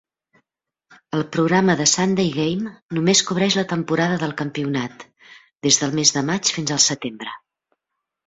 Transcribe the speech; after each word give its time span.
El 1.17 1.23
programa 1.35 1.75
'The 1.81 1.85
Sunday 1.89 2.31
Game' 2.37 2.71
només 2.99 3.21
cobreix 3.27 3.57
la 3.59 3.65
temporada 3.75 4.17
del 4.23 4.33
campionat, 4.41 5.05
des 5.67 5.77
del 5.83 5.95
mes 5.99 6.15
de 6.17 6.27
maig 6.31 6.53
fins 6.57 6.73
al 6.77 6.83
setembre. 6.87 7.37